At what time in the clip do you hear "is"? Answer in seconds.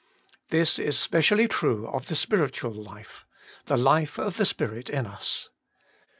0.79-0.97